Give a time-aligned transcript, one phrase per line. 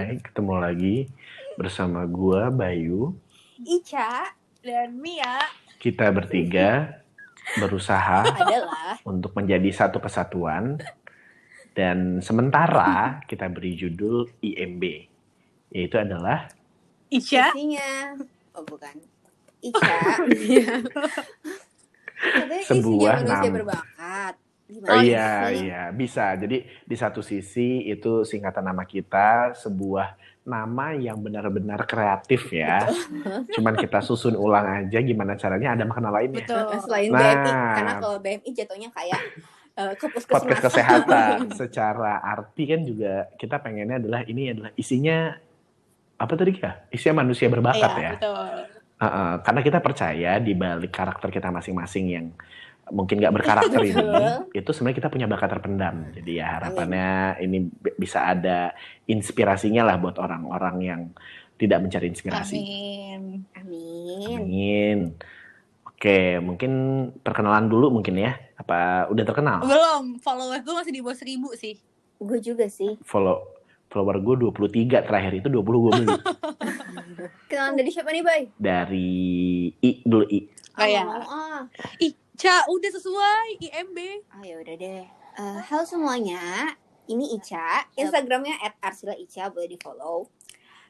[0.00, 0.96] Hai, ketemu lagi
[1.60, 3.12] bersama gua Bayu.
[3.60, 4.32] Ica
[4.64, 5.44] dan Mia.
[5.76, 7.04] Kita bertiga
[7.60, 8.96] berusaha adalah.
[9.04, 10.80] untuk menjadi satu kesatuan.
[11.76, 15.04] Dan sementara kita beri judul IMB
[15.68, 16.48] yaitu adalah
[17.12, 17.52] Ica.
[17.52, 18.16] Isinya.
[18.56, 18.96] Oh bukan.
[19.60, 19.84] Ica.
[22.40, 23.52] Katanya Sebuah nama.
[23.52, 24.34] berbakat
[24.70, 26.32] gimana Oh iya iya bisa.
[26.38, 30.14] Jadi di satu sisi itu singkatan nama kita sebuah
[30.46, 32.88] nama yang benar-benar kreatif ya.
[33.52, 36.46] Cuman kita susun ulang aja gimana caranya ada makna lainnya.
[36.46, 37.20] betul selain Nah.
[37.20, 39.20] BMI karena kalau BMI jatuhnya kayak
[39.96, 45.32] ke puskesmas Podcast kesehatan secara arti kan juga kita pengennya adalah ini adalah isinya
[46.20, 46.84] apa tadi ya?
[46.92, 48.12] Isinya manusia berbakat Iya, ya.
[48.16, 48.48] betul
[49.00, 52.26] Heeh, karena kita percaya di balik karakter kita masing-masing yang
[52.90, 54.04] mungkin nggak berkarakter ini,
[54.54, 56.10] itu sebenarnya kita punya bakat terpendam.
[56.14, 58.74] Jadi ya harapannya ini bisa ada
[59.06, 61.00] inspirasinya lah buat orang-orang yang
[61.60, 62.56] tidak mencari inspirasi.
[62.56, 64.98] amin amin Amin.
[65.84, 66.72] Oke, mungkin
[67.20, 68.32] perkenalan dulu mungkin ya.
[68.56, 69.58] Apa udah terkenal?
[69.64, 71.76] belum follower gue masih di bawah seribu sih
[72.20, 73.40] gue juga sih Follow
[73.90, 76.08] follower gue 23 terakhir itu 20 gue beli
[77.50, 78.42] kenalan dari siapa nih Bay?
[78.54, 79.10] dari
[79.82, 80.40] I dulu I.
[80.78, 81.02] Oh, iya.
[81.02, 81.60] mau ah
[82.40, 83.98] Ica udah sesuai IMB
[84.32, 85.04] ah ya udah deh.
[85.36, 86.72] Eh, halo semuanya.
[87.04, 87.84] Ini Ica.
[87.92, 90.24] Instagramnya @arsilaica boleh di follow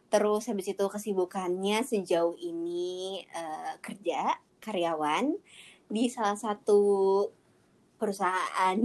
[0.06, 5.34] terus habis itu kesibukannya sejauh ini eh, kerja karyawan
[5.90, 7.26] di salah satu
[7.98, 8.78] perusahaan.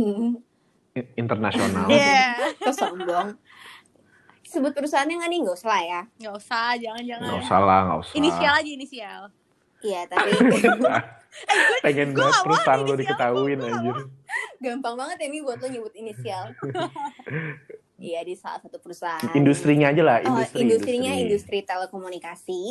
[1.14, 1.86] Internasional.
[1.94, 2.50] Iya.
[2.66, 3.38] Kok sombong
[4.42, 6.02] sebut perusahaannya nggak nih nggak usah lah ya.
[6.18, 8.14] Nggak usah jangan jangan Nggak usah lah, nggak usah.
[8.18, 9.22] inisial aja inisial.
[9.86, 10.34] Iya tapi
[11.82, 13.98] Pengen Gua banget perusahaan lo diketahuin anjir.
[14.58, 16.46] gampang banget ya nih buat lo nyebut inisial
[17.98, 20.60] iya di salah satu perusahaan Industrinya aja lah, oh, industri.
[20.62, 22.64] industrinya industri telekomunikasi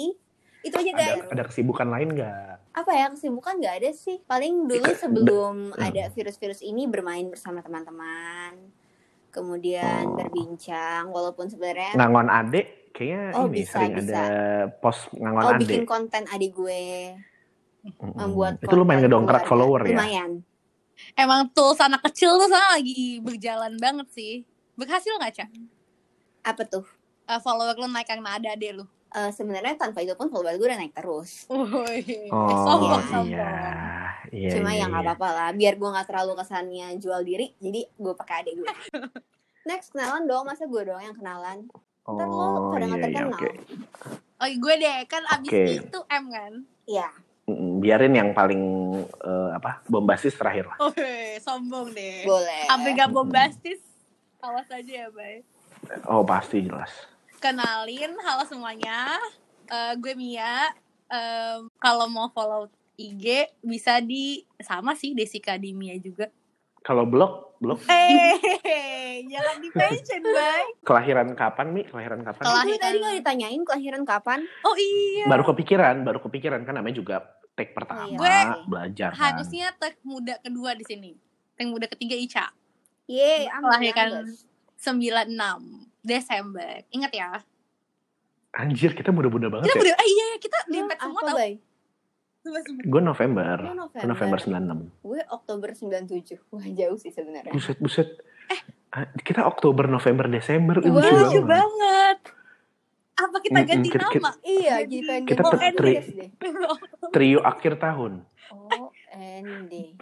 [0.61, 2.53] itu aja Ada, guys ada kesibukan lain nggak?
[2.75, 5.81] apa ya kesibukan nggak ada sih paling dulu sebelum Hmm.
[5.83, 8.57] ada virus-virus ini bermain bersama teman-teman
[9.29, 10.17] kemudian Oh.
[10.17, 14.15] berbincang walaupun sebenarnya Ngangon adek, kayaknya Oh, ini bisa, sering bisa.
[14.15, 14.27] ada
[14.75, 15.61] post ngangon oh adek.
[15.61, 17.13] bikin konten adik gue.
[18.01, 19.97] Membuat Itu lumayan ngedongkrak follower ya.
[19.97, 20.31] lumayan
[21.15, 24.33] emang tools anak kecil tuh sekarang lagi berjalan banget sih
[24.75, 25.47] berhasil nggak Ca?
[26.45, 26.87] apa tuh
[27.25, 30.67] Eh, follower lu naik karena ada adek lu Eh, sebenarnya tanpa itu pun follower gue
[30.67, 33.09] udah naik terus Oh sombong iya.
[33.09, 33.53] sombong iya,
[34.29, 34.51] iya.
[34.53, 35.09] cuma iya, ya nggak iya.
[35.09, 38.67] apa-apa lah biar gue nggak terlalu kesannya jual diri jadi gue pakai adik gue
[39.71, 41.65] next kenalan dong masa gue doang yang kenalan
[42.05, 43.49] Ntar lo Oh pada iya, nggak iya, terkenal oke.
[44.37, 45.63] Oh gue deh kan abis Oke.
[45.81, 46.53] itu M kan
[46.85, 47.24] Iya Mm-mm,
[47.81, 48.63] Biarin yang paling
[49.05, 50.79] eh, apa bombastis terakhir lah.
[50.81, 52.25] Woi, sombong deh.
[52.25, 52.65] Boleh.
[52.69, 53.81] Sampai gak bombastis
[54.45, 55.41] Awas aja ya bay.
[56.05, 56.93] Oh pasti jelas.
[57.41, 59.17] Kenalin, halo semuanya.
[59.73, 60.69] Eh, Gue Mia.
[61.09, 62.69] Em, Kalau mau follow
[63.01, 66.29] IG bisa di sama sih Desika di Mia juga
[66.85, 68.37] Kalau blog, blog Eh,
[69.25, 70.63] jangan di mention, bay.
[70.83, 71.83] kelahiran kapan mi?
[71.83, 72.45] Kelahiran kapan?
[72.45, 75.25] Kelah- Gue tadi nggak ditanyain kelahiran kapan Oh iya.
[75.25, 77.17] Baru kepikiran, baru kepikiran kan namanya juga
[77.55, 78.17] take pertama, iya.
[78.17, 78.37] Gue
[78.67, 79.21] belajar kan.
[79.33, 81.17] Harusnya tag muda kedua di sini.
[81.55, 82.47] Tag muda ketiga Ica.
[83.07, 84.45] Yeay, amin, Kelahiran Andes.
[84.77, 85.65] 96
[86.01, 86.85] Desember.
[86.91, 87.31] Ingat ya.
[88.55, 89.83] Anjir, kita muda-muda banget Kita ya.
[89.83, 91.37] udah, eh, iya, iya, kita dempet semua apa, tau.
[91.37, 91.53] Bay?
[92.85, 93.57] Gue November.
[93.65, 95.01] Lu Gue November 96.
[95.01, 96.37] Gue Oktober 97.
[96.51, 97.49] Wah, jauh sih sebenarnya.
[97.51, 98.09] Buset, buset.
[98.91, 100.79] Ah, Kita Oktober, November, Desember.
[100.79, 101.43] Wah, lucu banget.
[101.43, 102.19] banget.
[103.15, 104.31] Apa kita ganti kita- nama?
[104.41, 105.99] Iya, jadi pengen Kita ND tri-.
[107.11, 108.13] Trio akhir tahun.
[108.51, 109.97] Oh, ND.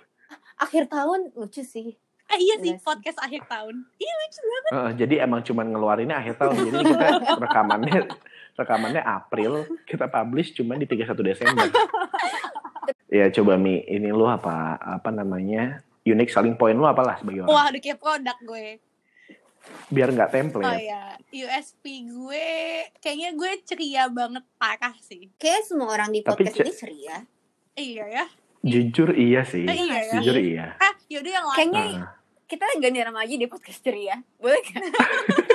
[0.59, 1.95] Akhir tahun lucu sih.
[2.25, 2.83] eh iya sih, Iya sih.
[2.83, 3.85] podcast akhir tahun.
[3.93, 4.73] Iya lucu banget.
[4.73, 6.55] Heeh, jadi emang cuman ngeluarinnya akhir tahun.
[6.57, 7.07] Jadi kita
[7.45, 8.01] rekamannya
[8.53, 9.53] rekamannya April,
[9.85, 11.67] kita publish cuma di 31 Desember.
[13.09, 15.81] ya coba Mi, ini lu apa apa namanya?
[16.03, 17.53] Unique selling point lu apalah sebagai orang?
[17.53, 18.67] Wah, udah kayak produk gue.
[19.87, 20.82] Biar nggak Oh template.
[20.82, 22.47] iya, USP gue
[22.99, 25.31] kayaknya gue ceria banget parah sih.
[25.38, 27.17] Kayak semua orang di Tapi podcast Ce- ini ceria.
[27.73, 28.25] Iya ya.
[28.61, 29.62] Jujur iya sih.
[29.62, 30.12] Eh, iya ya.
[30.19, 30.67] Jujur iya.
[30.76, 31.56] Ah, yaudah yang lain.
[31.56, 32.11] Kayaknya Nah,
[32.44, 34.17] kita ganti nama aja di podcast ceria.
[34.37, 34.82] Boleh kan?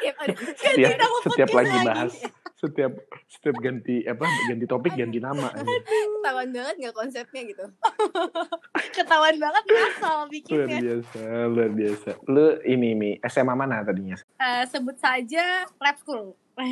[0.00, 2.12] Tiap ada setiap nama setiap podcast lagi bahas
[2.54, 2.92] setiap
[3.26, 7.64] setiap ganti apa ganti topik ganti nama ketahuan banget nggak konsepnya gitu.
[8.96, 10.78] Ketahuan banget luar bikinnya.
[10.80, 16.32] biasa luar biasa lu ini mi SMA mana tadinya Eh, sebut saja lab school.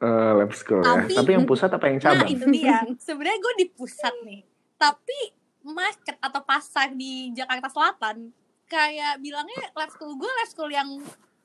[0.00, 2.78] Eh, lab school ya Tapi- tapi yang pusat apa yang Nah cabang itu dia.
[3.06, 4.40] Sebenarnya gue di pusat nih.
[4.74, 5.18] Tapi
[5.62, 8.32] market atau pasar di Jakarta Selatan
[8.64, 10.88] kayak bilangnya lab school gue lab school yang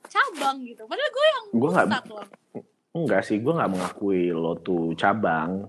[0.09, 0.83] cabang gitu.
[0.85, 1.91] Padahal gue yang Gua nggak-.
[2.95, 5.67] Enggak sih, gue nggak mengakui lo tuh cabang.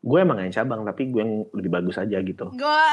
[0.00, 2.46] Gue emang yang cabang, tapi gue yang lebih bagus aja gitu.
[2.54, 2.84] Gue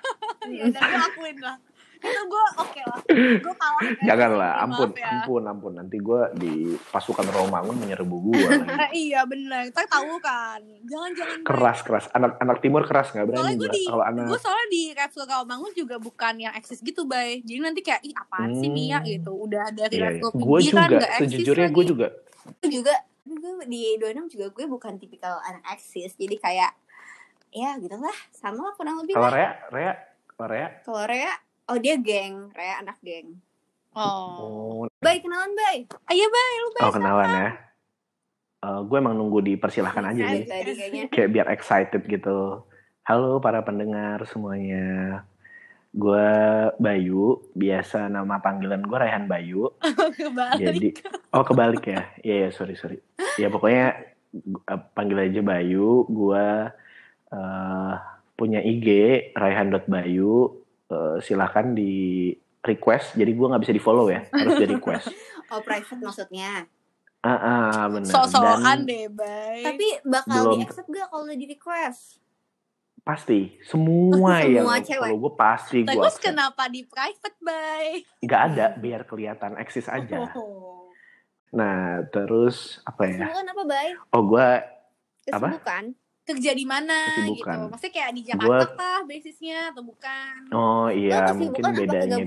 [0.56, 1.56] ya udah gue akuin lah.
[2.00, 2.98] Itu gue oke lah.
[3.38, 3.80] Gue kalah.
[3.86, 4.02] guys.
[4.02, 5.08] Janganlah, Maaf ampun, ya.
[5.12, 5.72] ampun, ampun.
[5.76, 6.52] Nanti gue di
[6.88, 8.44] pasukan Romangun menyerbu gue.
[8.96, 9.68] iya bener.
[9.68, 10.60] Kita tahu kan.
[10.82, 11.38] Jangan-jangan.
[11.44, 12.04] keras, keras.
[12.10, 13.54] Anak-anak timur keras nggak berani.
[13.54, 17.40] Gue di, Kalau anak gue soalnya di Repsol Kawamangun juga bukan yang eksis gitu, bay.
[17.40, 18.76] Jadi nanti kayak, ih apaan sih Hmm.
[18.76, 19.32] Mia gitu.
[19.36, 20.10] Udah dari Iya, iya.
[20.16, 22.06] Repsol Gue Pidi kan juga, eksis sejujurnya gue juga.
[22.56, 26.72] Gue juga gue di 26 juga gue bukan tipikal anak eksis jadi kayak
[27.48, 29.30] ya gitu lah sama lah kurang lebih Kalau.
[29.30, 29.92] Rea, Rea,
[30.28, 31.32] kalau Rea, kalau Rea
[31.70, 33.38] oh dia geng Rea anak geng
[33.90, 34.86] Oh.
[34.86, 36.52] oh, Bay kenalan Bay Ayo, bay.
[36.62, 36.82] Lu bay.
[36.86, 37.50] oh kenalan ya.
[38.60, 40.44] Eh, gue emang nunggu dipersilahkan aja nih.
[41.08, 42.60] Kayak biar excited gitu.
[43.08, 45.24] Halo para pendengar semuanya.
[45.90, 46.28] Gue
[46.76, 49.72] Bayu, biasa nama panggilan gue Raihan Bayu.
[50.20, 50.60] Kebalik.
[50.60, 50.88] Jadi,
[51.32, 52.12] oh kebalik ya?
[52.20, 53.00] Iya, yeah, sorry sorry.
[53.40, 54.12] Ya pokoknya
[54.44, 56.04] eh, panggil aja Bayu.
[56.04, 56.46] Gue
[57.32, 57.92] eh,
[58.36, 58.88] punya IG
[59.40, 60.59] raihan.bayu.
[60.90, 62.34] Eh, silahkan di
[62.66, 63.14] request.
[63.14, 65.06] Jadi gue nggak bisa di follow ya, harus di request.
[65.54, 66.66] oh private maksudnya
[67.20, 68.08] Ah, ah benar.
[68.08, 69.60] So-soan Dan deh, bay.
[69.60, 70.52] tapi bakal Belum.
[70.56, 72.16] di accept gak kalau di request
[73.00, 78.04] pasti semua, Semua yang follow gue pasti gue Terus kenapa di private, bay?
[78.24, 80.32] nggak ada biar kelihatan eksis aja.
[80.32, 80.88] Oh.
[81.52, 83.26] Nah terus apa ya?
[83.28, 84.48] kesibukan apa Bay Oh gue
[85.28, 85.48] Apa?
[86.30, 87.42] Kerja di mana gitu.
[87.68, 90.38] Maksudnya kayak di Jakarta Gua- kah basisnya atau bukan?
[90.50, 92.24] oh Lo iya mungkin kesibukan apa bedanya.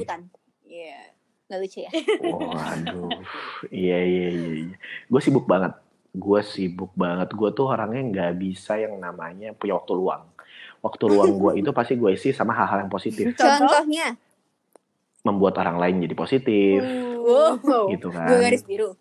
[0.64, 1.02] iya
[1.44, 1.92] nggak lucu ya
[2.24, 3.10] Waduh,
[3.70, 4.52] iya iya iya.
[4.64, 4.76] iya.
[5.06, 5.74] Gue sibuk banget.
[6.12, 7.30] Gue sibuk banget.
[7.30, 10.24] Gue tuh orangnya nggak bisa yang namanya punya waktu luang.
[10.80, 13.32] Waktu luang gue itu pasti gue isi sama hal-hal yang positif.
[13.32, 13.70] Contoh?
[13.70, 14.18] contohnya
[15.22, 16.84] Membuat orang lain jadi positif,
[17.18, 17.56] wow
[17.88, 18.28] gitu kan.
[18.28, 18.92] gue garis biru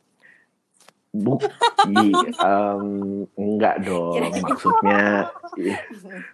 [1.12, 1.44] Buk,
[1.86, 2.08] i-
[2.40, 2.84] em,
[3.30, 4.16] enggak dong.
[4.40, 5.28] Maksudnya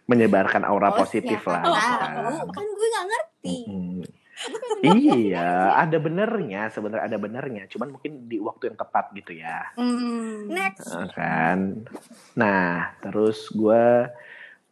[0.04, 1.62] menyebarkan aura Oh, positif siapa lah.
[1.64, 2.54] Oh, gitu tahu kan.
[2.54, 4.02] kan gue nggak ngerti Mm-mm.
[4.94, 7.66] iya, ada benernya sebenarnya ada benernya.
[7.66, 9.66] Cuman mungkin di waktu yang tepat gitu ya.
[9.74, 10.46] Hmm.
[10.46, 11.82] next Eh, kan.
[12.34, 14.06] Nah, terus gue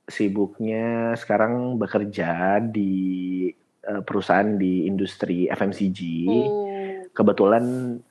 [0.06, 0.86] sibuknya
[1.16, 3.50] sekarang bekerja di
[3.82, 6.00] eh, perusahaan di industri FMCG.
[6.24, 7.02] Oh.
[7.10, 7.64] Kebetulan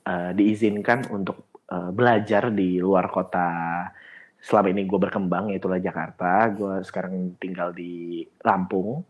[0.04, 3.50] eh, diizinkan untuk eh, belajar di luar kota.
[4.42, 6.46] Selama ini gue berkembang yaitulah Jakarta.
[6.54, 9.02] Gue sekarang tinggal di Lampung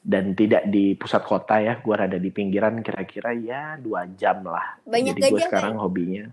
[0.00, 1.76] dan tidak di pusat kota ya.
[1.80, 4.80] Gue rada di pinggiran kira-kira ya dua jam lah.
[4.88, 6.32] banyak Jadi gue sekarang hobinya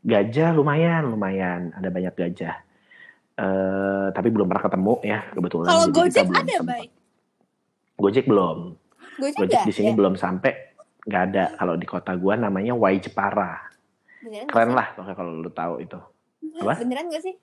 [0.00, 2.56] gajah lumayan lumayan ada banyak gajah.
[3.36, 5.68] Eh tapi belum pernah ketemu ya kebetulan.
[5.68, 6.84] Kalau Gojek belum ada, bay?
[8.00, 8.58] Gojek belum.
[9.20, 9.96] gue Gojek juga di sini ya.
[9.96, 10.52] belum sampai
[11.04, 11.44] nggak ada.
[11.56, 13.69] Kalau di kota gua namanya Wai Jepara.
[14.20, 15.98] Beneran Keren lah pokoknya kalau lu tahu itu.
[16.60, 16.72] Apa?
[16.80, 17.34] beneran gak sih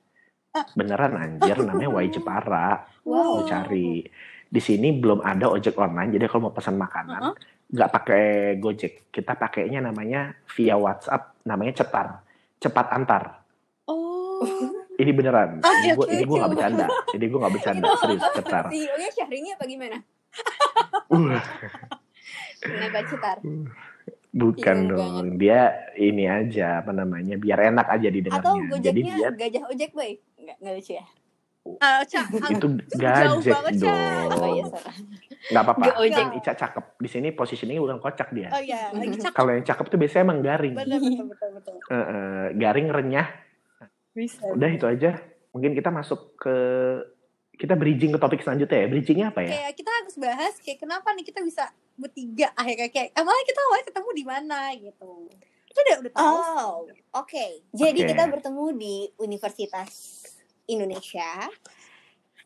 [0.74, 2.82] Beneran anjir namanya Wai Jepara.
[3.10, 4.02] wow Lu cari.
[4.48, 6.16] Di sini belum ada ojek online.
[6.18, 7.36] Jadi kalau mau pesan makanan
[7.68, 8.26] nggak pakai
[8.58, 9.12] Gojek.
[9.12, 12.08] Kita pakainya namanya via WhatsApp namanya Cetar.
[12.58, 13.24] Cepat antar.
[13.86, 14.42] Oh.
[14.98, 15.62] Ini beneran.
[15.62, 16.56] Oke, ini gue oke, ini gue nggak oke.
[16.58, 16.86] bercanda.
[17.14, 17.86] Ini gue nggak bercanda.
[18.02, 18.66] Serius cetar.
[18.66, 19.98] CEO-nya Syahrini apa gimana
[21.08, 21.40] Uh,
[22.62, 23.38] kenapa cetar
[24.32, 25.26] bukan Iya, dong.
[25.40, 25.62] Dia
[25.96, 28.44] ini aja apa namanya biar enak aja didengarnya.
[28.44, 31.06] atau Jadi gojeknya dia gajah ojek boy nggak nggak lucu ya
[31.68, 33.92] Eh, Ca, ah, itu jauh gajek banget, Ca.
[34.40, 34.86] oh iya dong.
[35.52, 35.84] Nggak apa-apa.
[35.84, 36.16] Gak ojek.
[36.16, 36.86] Kan Ica cakep.
[36.96, 38.50] Di sini posisinya bukan kocak dia.
[38.56, 39.36] Oh iya, lagi cakep.
[39.36, 40.76] Kalau yang cakep tuh biasanya emang garing.
[40.80, 41.74] Betul, betul, betul, betul.
[41.92, 43.28] Eh, eh, garing renyah.
[44.16, 44.48] Bisa.
[44.48, 45.20] Udah itu aja.
[45.52, 46.56] Mungkin kita masuk ke
[47.58, 48.88] kita bridging ke topik selanjutnya ya.
[48.88, 49.50] Bridgingnya apa ya?
[49.50, 51.66] Kayak kita harus bahas kayak kenapa nih kita bisa
[51.98, 55.12] bertiga akhirnya kayak emangnya kita awalnya ketemu di mana gitu.
[55.68, 56.38] Itu udah udah tahu.
[56.38, 56.74] Oh,
[57.18, 57.46] oke.
[57.74, 58.10] Jadi Oke.
[58.14, 59.92] kita bertemu di Universitas
[60.70, 61.50] Indonesia,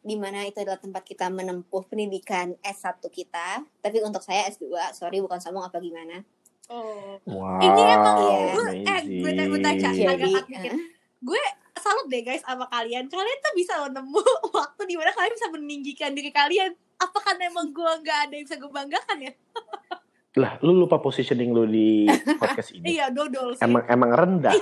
[0.01, 3.61] di mana itu adalah tempat kita menempuh pendidikan S1 kita.
[3.83, 6.23] Tapi untuk saya S2, sorry bukan sambung apa gimana.
[6.71, 7.19] Oh.
[7.27, 7.59] Wow.
[7.59, 8.39] Ini emang iya.
[8.55, 10.79] gue eh bentar bentar Ca, Jadi, agak eh,
[11.19, 11.41] Gue
[11.81, 13.09] salut deh guys sama kalian.
[13.09, 14.21] Kalian tuh bisa loh nemu
[14.57, 16.71] waktu di mana kalian bisa meninggikan diri kalian.
[17.01, 19.33] Apakah emang gue nggak ada yang bisa gue banggakan ya?
[20.41, 22.07] Lah, lu lupa positioning lu di
[22.39, 22.95] podcast ini.
[22.95, 23.67] Iya, dodol sih.
[23.67, 24.55] Emang emang rendah.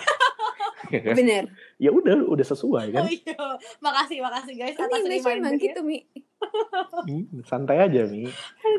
[0.90, 1.46] bener.
[1.78, 3.06] ya udah, udah sesuai kan.
[3.06, 3.38] Oh iya,
[3.78, 6.02] makasih makasih guys Ini atas Indonesia emang gitu, Mi.
[7.06, 8.26] Hmm, Santai aja nih.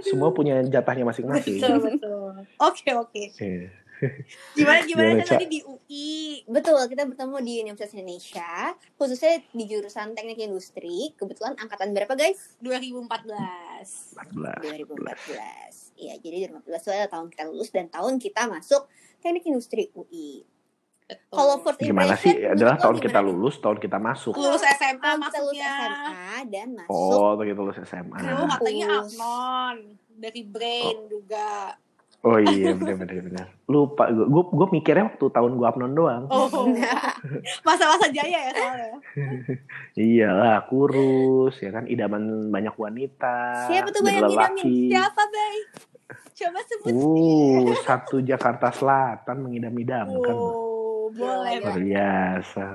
[0.03, 1.63] Semua punya jatahnya masing-masing.
[1.63, 2.33] Betul betul.
[2.59, 3.23] Oke oke.
[3.39, 3.71] Iya.
[3.71, 3.80] Gimana
[4.57, 6.43] gimana Gimana, kan tadi di UI?
[6.49, 11.13] Betul, kita bertemu di Universitas Indonesia, khususnya di jurusan Teknik Industri.
[11.15, 12.57] Kebetulan angkatan berapa, guys?
[12.65, 14.89] 2014 14.
[14.89, 15.97] 2014.
[16.01, 18.83] Iya, jadi 2014 itu adalah tahun kita lulus dan tahun kita masuk
[19.21, 20.45] teknik industri UI.
[21.05, 21.35] Betul.
[21.35, 22.47] Kalau first Gimana impression sih?
[22.47, 24.33] Adalah tahun kita gimana lulus, tahun kita masuk.
[24.39, 25.73] lulus SMA Tahun kita lulus maksudnya.
[25.75, 28.17] SMA dan masuk Oh, kita lulus SMA.
[28.17, 28.89] Kru katanya.
[29.03, 29.77] Abnon
[30.21, 31.75] dari Brain juga.
[32.21, 33.47] Oh iya, benar benar benar.
[33.65, 36.25] Lupa gue gue gue mikirnya waktu tahun gue upload doang.
[36.29, 36.69] Oh,
[37.67, 38.93] masa-masa jaya ya soalnya.
[39.97, 43.65] Iyalah, kurus ya kan idaman banyak wanita.
[43.73, 44.93] Siapa tuh banyak lelaki.
[44.93, 45.57] Siapa, Bay?
[46.37, 46.93] Coba sebut.
[46.93, 50.37] Uh, satu Jakarta Selatan mengidam-idamkan.
[50.37, 52.67] Oh, boleh, Luar biasa.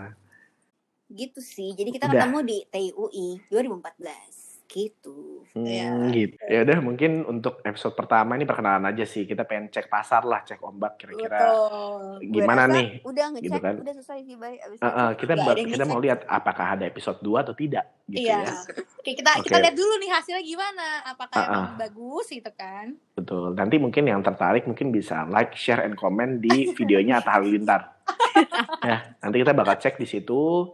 [1.05, 1.77] gitu sih.
[1.77, 2.25] Jadi kita Udah.
[2.25, 4.44] ketemu di TUI 2014.
[4.75, 5.47] Gitu.
[5.55, 5.87] Hmm, Iya.
[6.11, 6.35] gitu.
[6.45, 9.23] Ya udah mungkin untuk episode pertama ini perkenalan aja sih.
[9.23, 12.03] Kita pengen cek pasar lah, cek ombak kira-kira Betul.
[12.27, 12.87] gimana rasa nih.
[13.01, 13.75] Udah ngecek, Gitu kan.
[13.79, 14.35] udah selesai sih.
[14.35, 16.03] Abis Eh, eh, itu kita ba- kita mau ngecek.
[16.03, 18.43] lihat apakah ada episode 2 atau tidak gitu Iya.
[18.43, 18.51] ya.
[18.99, 19.63] Oke, kita kita Oke.
[19.63, 20.87] lihat dulu nih hasilnya gimana.
[21.07, 22.85] Apakah Ah, emang bagus gitu kan?
[23.13, 23.55] Betul.
[23.55, 27.95] Nanti mungkin yang tertarik mungkin bisa like, share, and comment di videonya Atta Halilintar.
[28.83, 30.67] ya, nanti kita bakal cek di situ.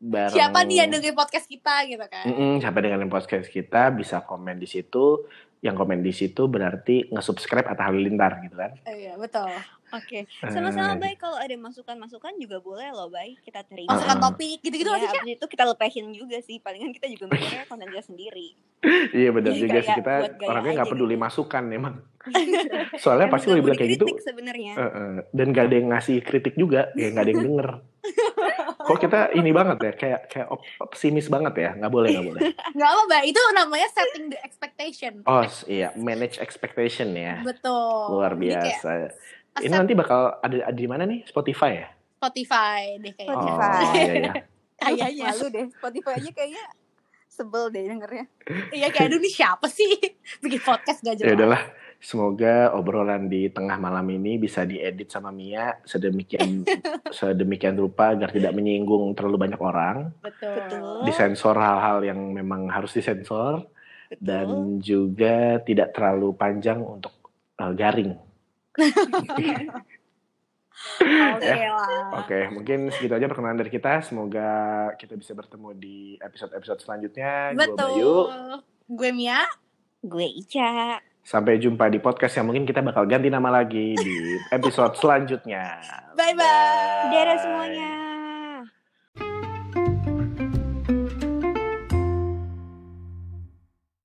[0.00, 0.30] Bareng...
[0.30, 2.24] Siapa nih yang dengerin podcast kita gitu kan?
[2.24, 5.26] Mm-mm, siapa dengan podcast kita bisa komen di situ.
[5.58, 8.78] Yang komen di situ berarti nge-subscribe Atta Halilintar gitu kan.
[8.84, 9.50] Eh, Iya, betul.
[9.88, 10.22] Oke.
[10.22, 11.16] Eh, Sama-sama, Bay.
[11.16, 13.34] Kalau ada masukan-masukan juga boleh loh, Bay.
[13.40, 13.90] Kita terima.
[13.90, 14.22] Masukan Ah.
[14.22, 15.10] topik gitu-gitu Iya, Cak?
[15.18, 16.62] abis itu kita lepehin juga sih.
[16.62, 18.54] Palingan kita juga mikirnya konten kita sendiri.
[19.10, 21.24] Iya benar juga sih kita orangnya nggak aja peduli gitu.
[21.26, 21.94] masukan emang.
[23.02, 24.06] Soalnya pasti lo bilang kayak gitu.
[24.20, 24.72] sebenarnya.
[24.74, 27.68] eh, eh, dan gak ada yang ngasih kritik juga, ya gak ada yang denger.
[28.88, 32.40] Kok kita ini banget ya, kayak kayak op- pesimis banget ya, nggak boleh nggak boleh.
[32.76, 33.22] Nggak apa, Mbak.
[33.26, 35.12] Itu namanya setting the expectation.
[35.22, 38.16] Oh iya, manage expectation ya, Betul.
[38.16, 38.90] luar Jadi kayak biasa.
[39.58, 41.26] Ini nanti bakal ada, ada di mana nih?
[41.26, 41.88] Spotify ya?
[42.16, 43.34] Spotify deh kayaknya.
[43.34, 43.72] Spotify.
[43.76, 44.32] Oh iya iya.
[44.78, 45.24] Kayaknya.
[45.28, 45.66] Malu deh.
[45.68, 46.64] Spotify aja kayaknya
[47.28, 48.24] sebel deh dengernya.
[48.70, 49.90] Iya kayak aduh nih siapa sih
[50.42, 51.34] bikin podcast gak Ya jelas.
[51.34, 51.62] udahlah,
[51.98, 56.62] semoga obrolan di tengah malam ini bisa diedit sama Mia sedemikian
[57.18, 60.54] sedemikian rupa agar tidak menyinggung terlalu banyak orang, Betul.
[60.54, 61.02] Betul.
[61.04, 63.66] disensor hal-hal yang memang harus disensor
[64.08, 64.22] Betul.
[64.22, 67.12] dan juga tidak terlalu panjang untuk
[67.58, 68.14] uh, garing.
[70.98, 71.74] Oke Ya.
[71.74, 72.22] lah.
[72.22, 73.98] Oke, mungkin segitu aja perkenalan dari kita.
[74.00, 74.48] Semoga
[74.94, 77.50] kita bisa bertemu di episode-episode selanjutnya.
[77.52, 77.76] Gue Betul.
[77.76, 78.14] Bayu.
[78.86, 79.42] Gue Mia.
[79.98, 81.02] Gue Ica.
[81.28, 84.16] Sampai jumpa di podcast yang mungkin kita bakal ganti nama lagi di
[84.56, 85.76] episode selanjutnya.
[86.16, 87.12] Bye-bye.
[87.12, 88.07] Dadah semuanya.